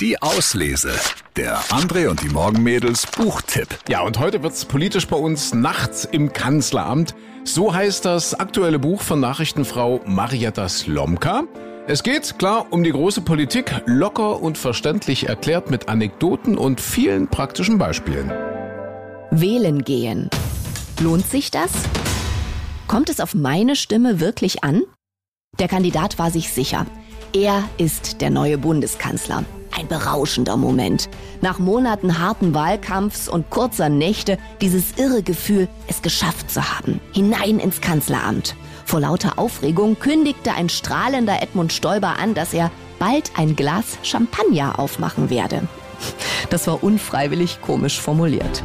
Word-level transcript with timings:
Die 0.00 0.22
Auslese. 0.22 0.92
Der 1.36 1.58
André 1.64 2.08
und 2.08 2.22
die 2.22 2.30
Morgenmädels 2.30 3.06
Buchtipp. 3.06 3.68
Ja, 3.86 4.00
und 4.00 4.18
heute 4.18 4.42
wird's 4.42 4.64
politisch 4.64 5.06
bei 5.06 5.16
uns 5.18 5.52
nachts 5.52 6.06
im 6.06 6.32
Kanzleramt. 6.32 7.14
So 7.44 7.74
heißt 7.74 8.06
das 8.06 8.32
aktuelle 8.32 8.78
Buch 8.78 9.02
von 9.02 9.20
Nachrichtenfrau 9.20 10.00
Marietta 10.06 10.70
Slomka. 10.70 11.42
Es 11.86 12.02
geht, 12.02 12.38
klar, 12.38 12.68
um 12.70 12.82
die 12.82 12.92
große 12.92 13.20
Politik, 13.20 13.82
locker 13.84 14.40
und 14.40 14.56
verständlich 14.56 15.28
erklärt 15.28 15.70
mit 15.70 15.90
Anekdoten 15.90 16.56
und 16.56 16.80
vielen 16.80 17.28
praktischen 17.28 17.76
Beispielen. 17.76 18.30
Wählen 19.30 19.84
gehen. 19.84 20.30
Lohnt 20.98 21.26
sich 21.26 21.50
das? 21.50 21.72
Kommt 22.86 23.10
es 23.10 23.20
auf 23.20 23.34
meine 23.34 23.76
Stimme 23.76 24.18
wirklich 24.18 24.64
an? 24.64 24.80
Der 25.58 25.68
Kandidat 25.68 26.18
war 26.18 26.30
sich 26.30 26.50
sicher. 26.50 26.86
Er 27.34 27.68
ist 27.76 28.22
der 28.22 28.30
neue 28.30 28.56
Bundeskanzler. 28.56 29.44
Ein 29.80 29.88
berauschender 29.88 30.58
Moment. 30.58 31.08
Nach 31.40 31.58
Monaten 31.58 32.18
harten 32.18 32.52
Wahlkampfs 32.52 33.30
und 33.30 33.48
kurzer 33.48 33.88
Nächte 33.88 34.36
dieses 34.60 34.98
irre 34.98 35.22
Gefühl, 35.22 35.68
es 35.86 36.02
geschafft 36.02 36.50
zu 36.50 36.76
haben. 36.76 37.00
Hinein 37.12 37.58
ins 37.58 37.80
Kanzleramt. 37.80 38.56
Vor 38.84 39.00
lauter 39.00 39.38
Aufregung 39.38 39.98
kündigte 39.98 40.52
ein 40.52 40.68
strahlender 40.68 41.40
Edmund 41.40 41.72
Stoiber 41.72 42.18
an, 42.18 42.34
dass 42.34 42.52
er 42.52 42.70
bald 42.98 43.30
ein 43.38 43.56
Glas 43.56 43.96
Champagner 44.02 44.78
aufmachen 44.78 45.30
werde. 45.30 45.62
Das 46.50 46.66
war 46.66 46.84
unfreiwillig 46.84 47.62
komisch 47.62 47.98
formuliert. 47.98 48.62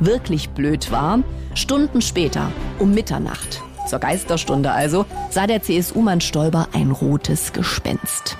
Wirklich 0.00 0.50
blöd 0.50 0.90
war, 0.90 1.20
Stunden 1.54 2.02
später, 2.02 2.50
um 2.80 2.92
Mitternacht, 2.94 3.62
zur 3.86 4.00
Geisterstunde 4.00 4.72
also, 4.72 5.06
sah 5.30 5.46
der 5.46 5.62
CSU-Mann 5.62 6.20
Stoiber 6.20 6.66
ein 6.72 6.90
rotes 6.90 7.52
Gespenst. 7.52 8.36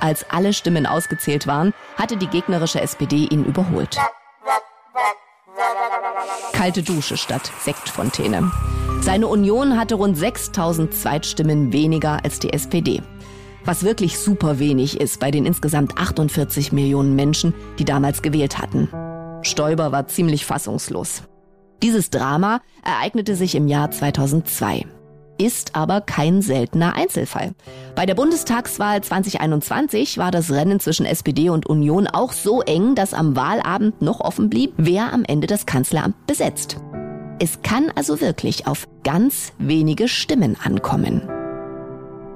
Als 0.00 0.28
alle 0.30 0.52
Stimmen 0.52 0.86
ausgezählt 0.86 1.46
waren, 1.46 1.74
hatte 1.96 2.16
die 2.16 2.26
gegnerische 2.26 2.80
SPD 2.80 3.26
ihn 3.26 3.44
überholt. 3.44 3.98
Kalte 6.52 6.82
Dusche 6.82 7.16
statt 7.16 7.52
Sektfontäne. 7.60 8.50
Seine 9.02 9.28
Union 9.28 9.78
hatte 9.78 9.94
rund 9.94 10.16
6000 10.16 10.94
Zweitstimmen 10.94 11.72
weniger 11.72 12.24
als 12.24 12.38
die 12.38 12.52
SPD. 12.52 13.02
Was 13.64 13.82
wirklich 13.82 14.18
super 14.18 14.58
wenig 14.58 15.00
ist 15.00 15.20
bei 15.20 15.30
den 15.30 15.44
insgesamt 15.44 15.98
48 15.98 16.72
Millionen 16.72 17.14
Menschen, 17.14 17.54
die 17.78 17.84
damals 17.84 18.22
gewählt 18.22 18.58
hatten. 18.58 18.88
Stoiber 19.42 19.92
war 19.92 20.06
ziemlich 20.06 20.46
fassungslos. 20.46 21.22
Dieses 21.82 22.10
Drama 22.10 22.60
ereignete 22.82 23.36
sich 23.36 23.54
im 23.54 23.68
Jahr 23.68 23.90
2002 23.90 24.86
ist 25.40 25.74
aber 25.74 26.02
kein 26.02 26.42
seltener 26.42 26.94
Einzelfall. 26.94 27.52
Bei 27.96 28.04
der 28.04 28.14
Bundestagswahl 28.14 29.02
2021 29.02 30.18
war 30.18 30.30
das 30.30 30.50
Rennen 30.50 30.80
zwischen 30.80 31.06
SPD 31.06 31.48
und 31.48 31.66
Union 31.66 32.06
auch 32.06 32.32
so 32.32 32.60
eng, 32.60 32.94
dass 32.94 33.14
am 33.14 33.36
Wahlabend 33.36 34.02
noch 34.02 34.20
offen 34.20 34.50
blieb, 34.50 34.74
wer 34.76 35.12
am 35.12 35.24
Ende 35.24 35.46
das 35.46 35.64
Kanzleramt 35.64 36.26
besetzt. 36.26 36.76
Es 37.38 37.62
kann 37.62 37.90
also 37.94 38.20
wirklich 38.20 38.66
auf 38.66 38.86
ganz 39.02 39.54
wenige 39.58 40.08
Stimmen 40.08 40.56
ankommen. 40.62 41.22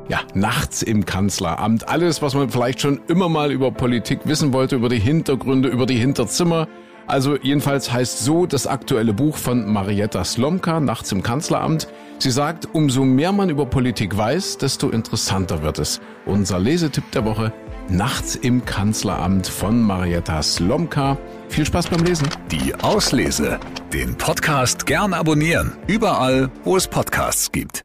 Ja, 0.08 0.20
nachts 0.34 0.82
im 0.82 1.05
Kanzleramt. 1.05 1.88
Alles, 1.88 2.22
was 2.22 2.34
man 2.34 2.48
vielleicht 2.50 2.80
schon 2.80 3.00
immer 3.08 3.28
mal 3.28 3.52
über 3.52 3.70
Politik 3.70 4.20
wissen 4.25 4.52
wollte, 4.52 4.77
über 4.77 4.88
die 4.88 4.98
Hintergründe, 4.98 5.69
über 5.69 5.86
die 5.86 5.97
Hinterzimmer. 5.97 6.69
Also 7.06 7.36
jedenfalls 7.36 7.92
heißt 7.92 8.20
so 8.20 8.47
das 8.47 8.66
aktuelle 8.66 9.12
Buch 9.12 9.36
von 9.36 9.70
Marietta 9.70 10.25
Slomka, 10.25 10.80
Nachts 10.80 11.12
im 11.12 11.22
Kanzleramt. 11.22 11.88
Sie 12.18 12.30
sagt, 12.30 12.68
umso 12.72 13.04
mehr 13.04 13.32
man 13.32 13.50
über 13.50 13.66
Politik 13.66 14.16
weiß, 14.16 14.58
desto 14.58 14.90
interessanter 14.90 15.62
wird 15.62 15.78
es. 15.78 16.00
Unser 16.26 16.58
Lesetipp 16.58 17.10
der 17.12 17.24
Woche, 17.24 17.52
Nachts 17.88 18.34
im 18.34 18.64
Kanzleramt 18.64 19.46
von 19.46 19.82
Marietta 19.82 20.42
Slomka. 20.42 21.18
Viel 21.48 21.66
Spaß 21.66 21.88
beim 21.88 22.02
Lesen. 22.02 22.26
Die 22.50 22.74
Auslese. 22.76 23.60
Den 23.92 24.16
Podcast 24.16 24.86
gern 24.86 25.12
abonnieren. 25.12 25.76
Überall, 25.86 26.50
wo 26.64 26.76
es 26.76 26.88
Podcasts 26.88 27.53
gibt. 27.53 27.82